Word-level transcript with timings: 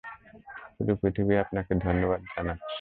পুরো 0.75 0.93
পৃথিবী 1.01 1.33
আপনাকে 1.43 1.71
ধন্যবাদ 1.85 2.19
জানাচ্ছে! 2.29 2.67